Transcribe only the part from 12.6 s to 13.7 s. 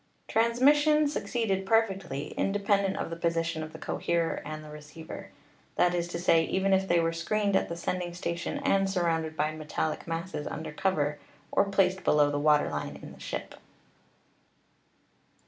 line in the ship.